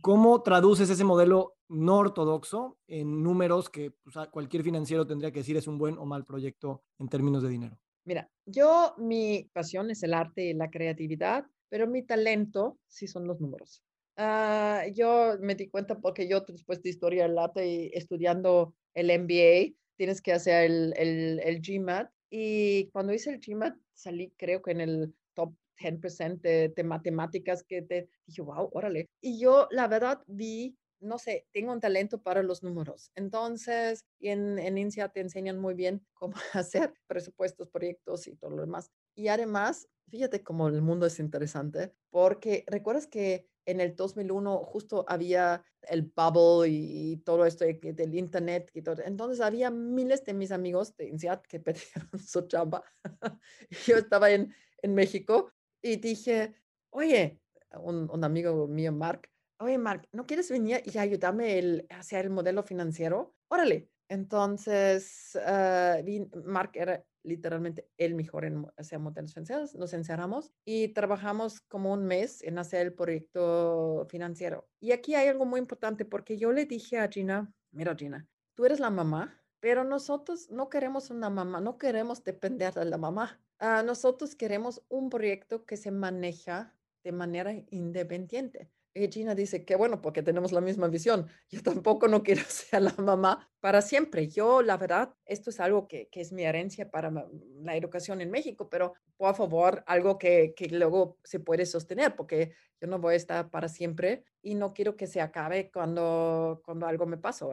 [0.00, 5.56] ¿Cómo traduces ese modelo no ortodoxo en números que pues, cualquier financiero tendría que decir
[5.56, 7.78] es un buen o mal proyecto en términos de dinero?
[8.04, 13.26] Mira, yo mi pasión es el arte y la creatividad, pero mi talento sí son
[13.26, 13.82] los números.
[14.16, 19.06] Ah, yo me di cuenta porque yo después de historia del arte y estudiando el
[19.18, 24.62] MBA, tienes que hacer el, el, el GMAT y cuando hice el GMAT, salí creo
[24.62, 29.08] que en el top 10% de, de, matemáticas que te dije, wow, órale.
[29.20, 33.10] Y yo la verdad vi, no sé, tengo un talento para los números.
[33.16, 38.60] Entonces, en, en INSEA te enseñan muy bien cómo hacer presupuestos, proyectos y todo lo
[38.60, 38.90] demás.
[39.14, 45.04] Y además, fíjate cómo el mundo es interesante, porque recuerdas que en el 2001 justo
[45.08, 49.02] había el bubble y, todo esto del internet y todo.
[49.04, 52.82] Entonces había miles de mis amigos de INSEAD que perdieron su chamba.
[53.86, 56.54] Yo estaba en, en México y dije,
[56.90, 57.40] oye,
[57.78, 62.62] un, amigo mío, Mark, oye, Mark, ¿no quieres venir y ayudarme a hacer el modelo
[62.62, 63.34] financiero?
[63.48, 63.88] Órale.
[64.10, 69.76] Entonces, uh, Mark era literalmente el mejor en hacer modelos financieros.
[69.76, 74.68] Nos encerramos y trabajamos como un mes en hacer el proyecto financiero.
[74.80, 78.64] Y aquí hay algo muy importante porque yo le dije a Gina, mira Gina, tú
[78.64, 83.40] eres la mamá, pero nosotros no queremos una mamá, no queremos depender de la mamá.
[83.60, 88.72] Uh, nosotros queremos un proyecto que se maneja de manera independiente.
[88.92, 91.28] Y Gina dice que bueno, porque tenemos la misma visión.
[91.48, 94.28] Yo tampoco no quiero ser la mamá para siempre.
[94.28, 98.30] Yo, la verdad, esto es algo que, que es mi herencia para la educación en
[98.30, 103.14] México, pero por favor, algo que, que, luego se puede sostener, porque yo no voy
[103.14, 107.46] a estar para siempre y no quiero que se acabe cuando, cuando algo me pasa.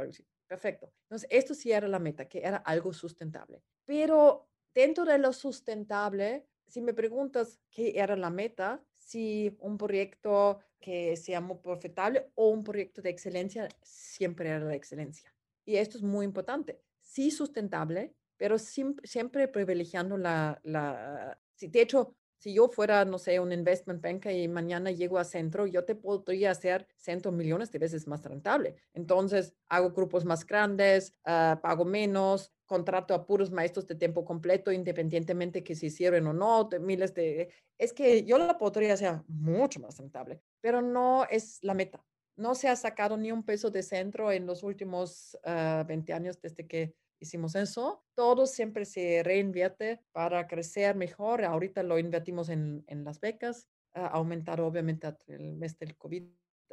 [0.48, 0.92] Perfecto.
[1.04, 3.62] Entonces, esto sí era la meta, que era algo sustentable.
[3.86, 10.60] Pero dentro de lo sustentable, si me preguntas qué era la meta, si un proyecto
[10.82, 15.34] que sea muy profitable o un proyecto de excelencia, siempre era la excelencia.
[15.66, 16.82] Y esto es muy importante.
[17.00, 21.40] Sí sustentable, pero siempre, privilegiando la, la...
[21.60, 25.66] De hecho, si yo fuera, no sé, un investment banker y mañana llego a centro,
[25.66, 28.76] yo te podría hacer cientos millones de veces más rentable.
[28.94, 34.72] Entonces, hago grupos más grandes, ah, pago menos, contrato a puros maestros de tiempo completo,
[34.72, 37.50] independientemente que se hicieron o no, de miles de...
[37.78, 42.06] Es que yo la podría hacer mucho más rentable, pero no es la meta.
[42.36, 46.40] No se ha sacado ni un peso de centro en los últimos 20 ah, años
[46.40, 48.04] desde que hicimos eso.
[48.14, 51.44] Todo siempre se reinvierte para crecer mejor.
[51.44, 56.28] Ahorita lo invertimos en, en las becas, uh, aumentar obviamente el mes del COVID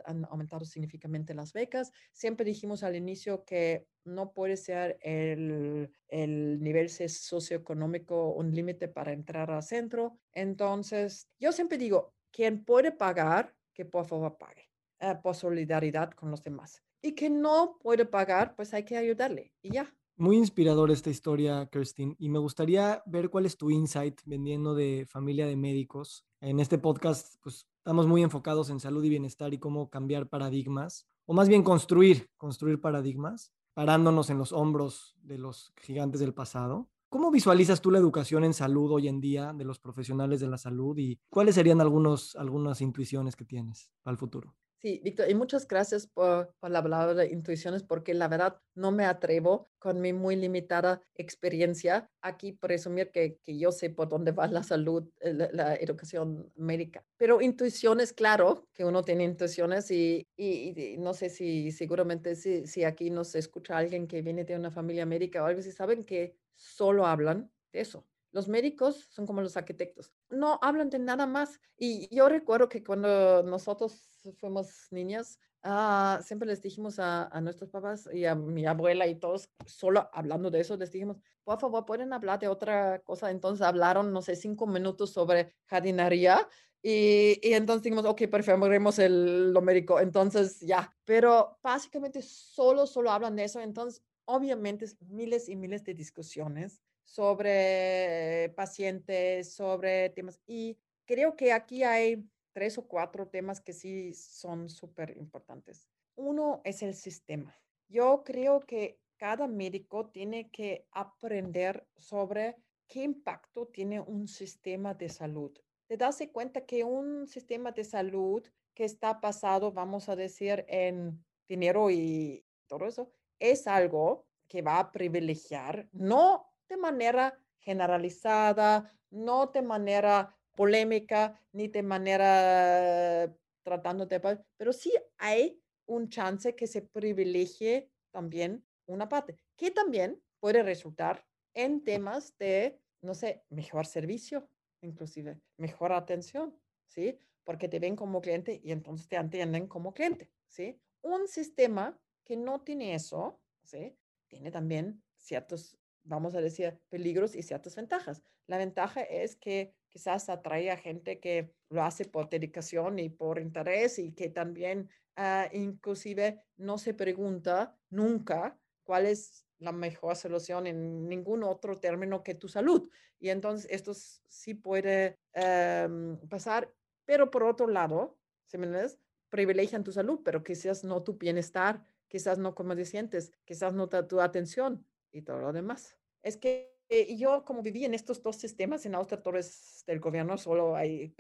[0.05, 1.93] han aumentado significativamente las becas.
[2.13, 9.13] Siempre dijimos al inicio que no puede ser el, el nivel socioeconómico un límite para
[9.13, 10.19] entrar al centro.
[10.33, 16.31] Entonces, yo siempre digo, quien puede pagar, que por favor pague, uh, por solidaridad con
[16.31, 16.83] los demás.
[17.03, 19.95] Y que no puede pagar, pues hay que ayudarle y ya.
[20.17, 25.07] Muy inspirador esta historia, Kirstin, y me gustaría ver cuál es tu insight vendiendo de
[25.09, 26.25] familia de médicos.
[26.41, 31.09] En este podcast, pues estamos muy enfocados en salud y bienestar y cómo cambiar paradigmas,
[31.27, 36.89] o más bien construir, construir paradigmas, parándonos en los hombros de los gigantes del pasado.
[37.09, 40.59] ¿Cómo visualizas tú la educación en salud hoy en día de los profesionales de la
[40.59, 44.55] salud y cuáles serían algunos, algunas intuiciones que tienes para el futuro?
[44.85, 48.93] Sí, Víctor, y muchas gracias por, por, la palabra de intuiciones, porque la verdad no
[48.93, 54.33] me atrevo con mi muy limitada experiencia aquí presumir que, que yo sé por dónde
[54.33, 57.03] va la salud, eh, la, educación médica.
[57.17, 62.85] Pero intuiciones, claro, que uno tiene intuiciones y, y, no sé si seguramente si, si,
[62.85, 66.37] aquí nos escucha alguien que viene de una familia médica o algo así, saben que
[66.57, 68.05] solo hablan de eso.
[68.33, 71.61] Los médicos son como los arquitectos, no hablan de nada más.
[71.77, 73.95] Y yo recuerdo que cuando nosotros
[74.39, 79.49] fuimos niñas, uh, siempre les dijimos a, nuestros papás y a mi abuela y todos,
[79.67, 83.31] solo hablando de eso, les dijimos, por favor, pueden hablar de otra cosa.
[83.31, 86.49] Entonces hablaron, no sé, cinco minutos sobre jardinería
[86.83, 90.01] y, y, entonces dijimos, ok, preferimos el, lo médico.
[90.01, 90.95] Entonces, ya.
[91.05, 93.59] Pero básicamente solo, solo hablan de eso.
[93.61, 100.41] Entonces, obviamente, miles y miles de discusiones sobre pacientes, sobre temas.
[100.47, 105.89] Y creo que aquí hay tres o cuatro temas que sí son súper importantes.
[106.17, 107.57] Uno es el sistema.
[107.89, 115.09] Yo creo que cada médico tiene que aprender sobre qué impacto tiene un sistema de
[115.09, 115.53] salud.
[115.87, 118.43] Te das cuenta que un sistema de salud
[118.75, 124.79] que está basado, vamos a decir, en dinero y todo eso, es algo que va
[124.79, 134.21] a privilegiar, no de manera generalizada, no de manera polémica ni de manera tratando de,
[134.57, 141.27] pero sí hay un chance que se privilegie también una parte, que también puede resultar
[141.55, 144.49] en temas de, no sé, mejor servicio,
[144.83, 147.19] inclusive, mejor atención, ¿sí?
[147.45, 150.81] Porque te ven como cliente y entonces te entienden como cliente, ¿sí?
[151.03, 153.97] Un sistema que no tiene eso, ¿sí?
[154.29, 158.23] Tiene también ciertos vamos a decir, peligros y ciertas ventajas.
[158.47, 163.39] La ventaja es que quizás atrae a gente que lo hace por dedicación y por
[163.39, 170.67] interés y que también uh, inclusive no se pregunta nunca cuál es la mejor solución
[170.67, 172.89] en ningún otro término que tu salud.
[173.19, 176.71] Y entonces esto sí puede um, pasar,
[177.07, 178.99] pero por otro lado, ¿sí me entiendes?
[179.31, 183.89] privilegian tu salud, pero quizás no tu bienestar, quizás no cómo te sientes, quizás no
[183.89, 185.97] tu atención y todo lo demás.
[186.23, 190.01] Es que eh, yo como viví en estos dos sistemas, en Austria todo es del
[190.01, 191.15] gobierno, solo hay,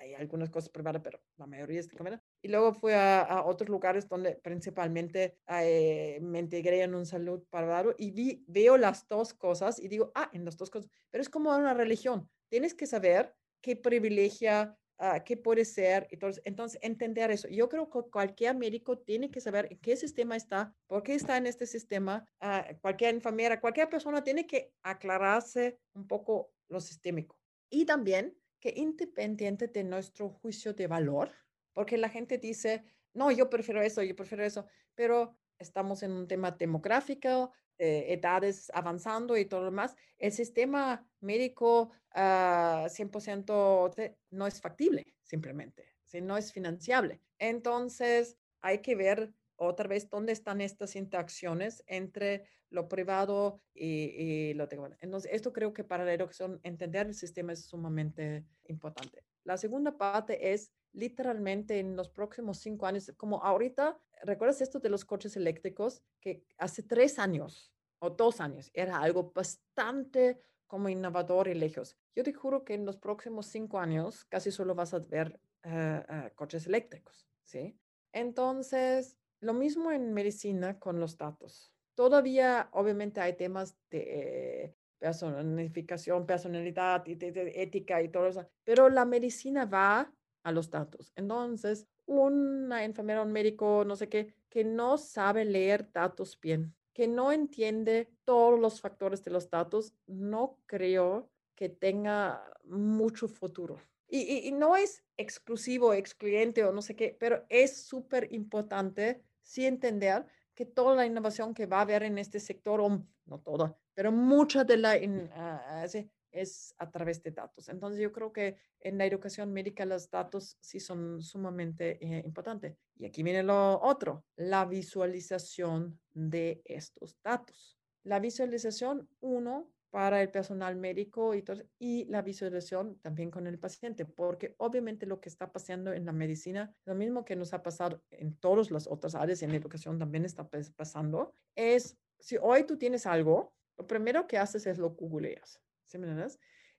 [0.00, 2.22] hay algunas cosas privadas, pero la mayoría es del gobierno.
[2.42, 7.42] Y luego fui a, a otros lugares donde principalmente eh, me integré en un salud
[7.50, 11.22] privado y vi, veo las dos cosas y digo, ah, en las dos cosas, pero
[11.22, 12.30] es como una religión.
[12.48, 16.06] Tienes que saber qué privilegia uh, qué puede ser.
[16.10, 17.48] Entonces, entonces, entender eso.
[17.48, 21.36] Yo creo que cualquier médico tiene que saber en qué sistema está, por qué está
[21.36, 22.24] en este sistema.
[22.40, 27.36] Uh, cualquier enfermera, cualquier persona tiene que aclararse un poco lo sistémico.
[27.70, 31.32] Y también que independiente de nuestro juicio de valor,
[31.72, 32.84] porque la gente dice,
[33.14, 38.70] no, yo prefiero eso, yo prefiero eso, pero estamos en un tema demográfico, eh, edades
[38.74, 45.86] avanzando y todo lo demás, el sistema médico uh, ah, 100% no es factible, simplemente,
[46.04, 46.20] ¿sí?
[46.20, 47.22] no es financiable.
[47.38, 54.52] Entonces, hay que ver otra vez dónde están estas interacciones entre lo privado y, y
[54.52, 54.96] lo bueno.
[55.00, 59.24] Entonces, esto creo que para la educación, entender el sistema es sumamente importante.
[59.44, 64.90] La segunda parte es literalmente en los próximos cinco años, como ahorita, ¿recuerdas esto de
[64.90, 66.02] los coches eléctricos?
[66.20, 71.96] Que hace tres años o dos años era algo bastante como innovador y lejos.
[72.14, 75.68] Yo te juro que en los próximos cinco años casi solo vas a ver uh,
[75.68, 77.76] uh, coches eléctricos, ¿sí?
[78.12, 81.72] Entonces, lo mismo en medicina con los datos.
[81.94, 88.88] Todavía, obviamente, hay temas de eh, personificación, personalidad y de ética y todo eso, pero
[88.88, 91.12] la medicina va a los datos.
[91.16, 97.06] Entonces, una enfermera, un médico, no sé qué, que no sabe leer datos bien, que
[97.06, 103.78] no entiende todos los factores de los datos, no creo que tenga mucho futuro.
[104.08, 109.22] Y, y, y no es exclusivo, excluyente o no sé qué, pero es súper importante
[109.42, 113.38] sí entender que toda la innovación que va a haber en este sector, o no
[113.38, 115.86] toda, pero mucha de la in, uh,
[116.32, 117.68] es a través de datos.
[117.68, 122.76] Entonces yo creo que en la educación médica los datos sí son sumamente eh, importantes.
[122.96, 127.78] Y aquí viene lo otro, la visualización de estos datos.
[128.02, 131.44] La visualización, uno, para el personal médico y,
[131.78, 136.12] y la visualización también con el paciente, porque obviamente lo que está pasando en la
[136.12, 139.98] medicina, lo mismo que nos ha pasado en todas las otras áreas, en la educación
[139.98, 144.90] también está pasando, es si hoy tú tienes algo, lo primero que haces es lo
[144.90, 145.60] googleas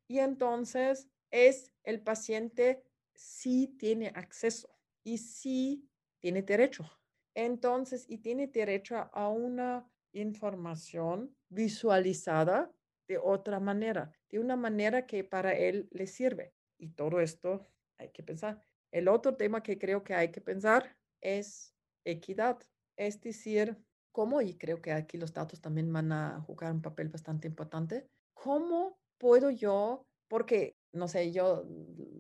[0.07, 2.83] y entonces es el paciente
[3.13, 4.69] sí tiene acceso
[5.03, 5.89] y sí
[6.19, 6.89] tiene derecho.
[7.33, 12.71] Entonces, y tiene derecho a una información visualizada
[13.07, 16.53] de otra manera, de una manera que para él le sirve.
[16.77, 17.65] Y todo esto
[17.97, 18.59] hay que pensar.
[18.91, 22.59] El otro tema que creo que hay que pensar es equidad,
[22.97, 23.77] es decir,
[24.11, 28.07] cómo, y creo que aquí los datos también van a jugar un papel bastante importante,
[28.33, 31.63] cómo puedo yo, porque, no sé, yo,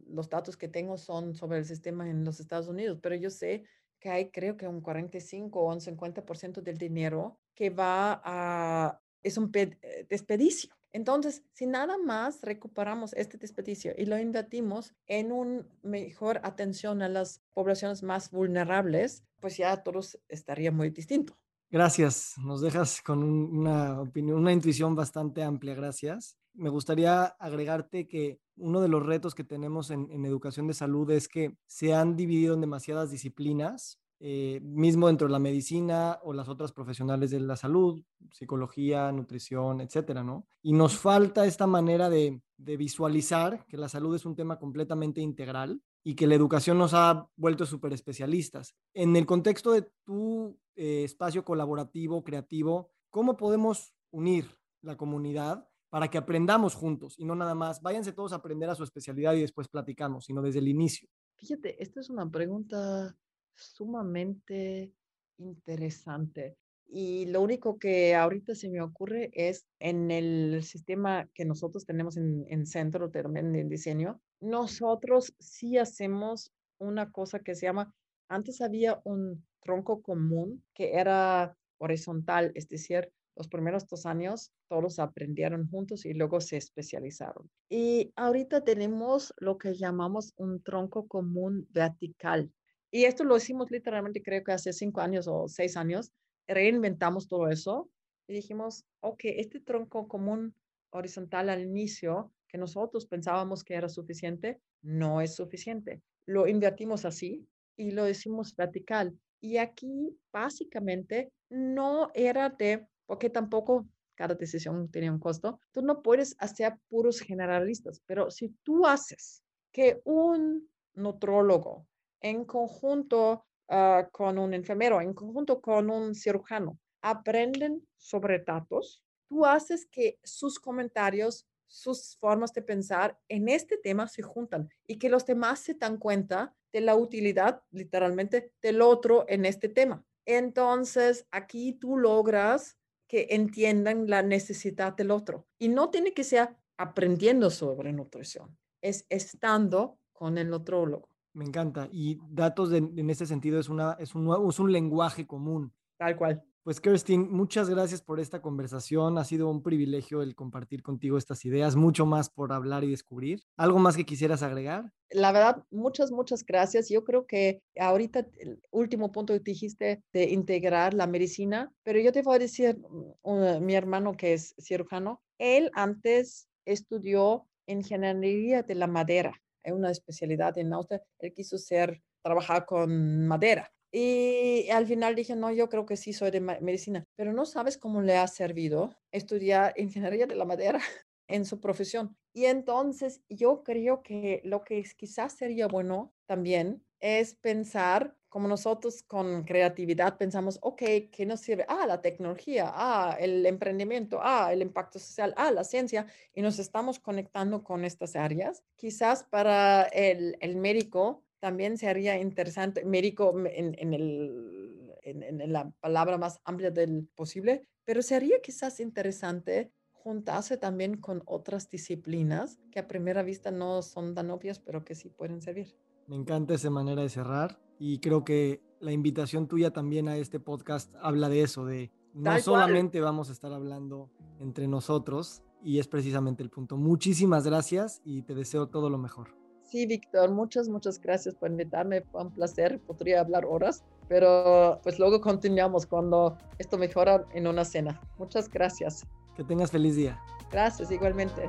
[0.07, 3.63] los datos que tengo son sobre el sistema en los Estados Unidos, pero yo sé
[3.99, 9.37] que hay creo que un 45 o un 50% del dinero que va a, es
[9.37, 10.75] un eh, despedicio.
[10.93, 17.09] Entonces, si nada más recuperamos este desperdicio y lo invertimos en una mejor atención a
[17.09, 21.35] las poblaciones más vulnerables, pues ya todos estaría muy distinto.
[21.71, 26.40] Gracias, nos dejas con una opinión, una intuición bastante amplia, gracias.
[26.53, 31.27] Me gustaría agregarte que uno de los retos que tenemos en, educación de salud es
[31.27, 36.47] que se han dividido en demasiadas disciplinas eh, mismo dentro de la medicina o las
[36.47, 40.45] otras profesionales de la salud, psicología, nutrición, etcétera, ¿no?
[40.61, 45.81] Y nos falta esta manera de, visualizar que la salud es un tema completamente integral
[46.03, 48.75] y que la educación nos ha vuelto súper especialistas.
[48.93, 56.07] En el contexto de tu eh, espacio colaborativo, creativo, ¿cómo podemos unir la comunidad para
[56.07, 59.41] que aprendamos juntos y no nada más, váyanse todos a aprender a su especialidad y
[59.41, 61.09] después platicamos, sino desde el inicio?
[61.35, 63.13] Fíjate, esta es una pregunta
[63.53, 64.93] sumamente
[65.37, 66.55] interesante.
[66.87, 72.15] Y lo único que ahorita se me ocurre es en el sistema que nosotros tenemos
[72.15, 77.93] en, en centro también de diseño, nosotros sí hacemos una cosa que se llama,
[78.29, 84.99] antes había un tronco común que era horizontal, es decir, los primeros dos años todos
[84.99, 87.49] aprendieron juntos y luego se especializaron.
[87.69, 92.51] Y ahorita tenemos lo que llamamos un tronco común vertical.
[92.91, 96.11] Y esto lo hicimos literalmente, creo que hace cinco años o seis años,
[96.47, 97.89] reinventamos todo eso
[98.27, 100.53] y dijimos, ok, este tronco común
[100.91, 106.01] horizontal al inicio, que nosotros pensábamos que era suficiente, no es suficiente.
[106.25, 109.17] Lo invertimos así y lo hicimos vertical.
[109.39, 116.01] Y aquí básicamente no era de, porque tampoco cada decisión tenía un costo, tú no
[116.01, 119.43] puedes hacer puros generalistas, pero si tú haces
[119.73, 121.85] que un nutrólogo
[122.21, 129.45] en conjunto ah, con un enfermero, en conjunto con un cirujano, aprenden sobre datos, tú
[129.45, 135.09] haces que sus comentarios, sus formas de pensar en este tema se juntan y que
[135.09, 140.01] los demás se dan cuenta de la utilidad, literalmente, del otro en este tema.
[140.25, 142.77] Entonces, aquí tú logras
[143.11, 145.45] que entiendan la necesidad del otro.
[145.59, 151.09] Y no tiene que ser aprendiendo sobre nutrición, es estando con el nutrólogo.
[151.33, 151.89] Me encanta.
[151.91, 155.73] Y datos en ese sentido es, una, es, un es un lenguaje común.
[155.97, 156.41] Tal cual.
[156.63, 159.17] Pues Kirstin, muchas gracias por esta conversación.
[159.17, 163.41] Ha sido un privilegio el compartir contigo estas ideas, mucho más por hablar y descubrir.
[163.57, 164.91] ¿Algo más que quisieras agregar?
[165.09, 166.89] La verdad, muchas, muchas gracias.
[166.89, 172.11] Yo creo que ahorita el último punto que dijiste de integrar la medicina, pero yo
[172.11, 172.77] te voy a decir,
[173.23, 179.33] mm, mi hermano que es cirujano, él antes estudió ingeniería de la madera
[179.63, 183.71] es una especialidad en Austria, él quiso ser, trabajar con madera.
[183.91, 187.77] Y al final dije, no, yo creo que sí soy de medicina, pero no sabes
[187.77, 190.79] cómo le ha servido estudiar ingeniería de la madera
[191.27, 192.15] en su profesión.
[192.33, 199.03] Y entonces yo creo que lo que quizás sería bueno también es pensar como nosotros
[199.03, 200.81] con creatividad pensamos, ok,
[201.11, 201.65] ¿qué nos sirve?
[201.67, 206.57] Ah, la tecnología, ah, el emprendimiento, ah, el impacto social, ah, la ciencia, y nos
[206.57, 208.63] estamos conectando con estas áreas.
[208.77, 215.71] Quizás para el, el médico también sería interesante, médico en, en, el, en, en la
[215.81, 222.79] palabra más amplia del posible, pero sería quizás interesante juntarse también con otras disciplinas que
[222.79, 225.75] a primera vista no son tan obvias, pero que sí pueden servir.
[226.07, 230.39] Me encanta esa manera de cerrar y creo que la invitación tuya también a este
[230.39, 235.87] podcast habla de eso, de no solamente vamos a estar hablando entre nosotros y es
[235.87, 236.77] precisamente el punto.
[236.77, 239.40] Muchísimas gracias y te deseo todo lo mejor.
[239.71, 242.01] Sí, Víctor, muchas, muchas gracias por invitarme.
[242.01, 242.81] Fue un placer.
[242.81, 248.01] Podría hablar horas, pero pues luego continuamos cuando esto mejora en una cena.
[248.17, 249.07] Muchas gracias.
[249.33, 250.19] Que tengas feliz día.
[250.51, 251.47] Gracias, igualmente.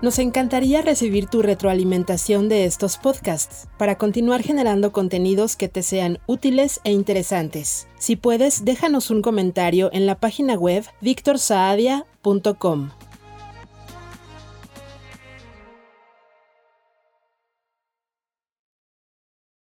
[0.00, 6.18] Nos encantaría recibir tu retroalimentación de estos podcasts para continuar generando contenidos que te sean
[6.26, 7.86] útiles e interesantes.
[7.98, 12.88] Si puedes, déjanos un comentario en la página web victorsaadia.com.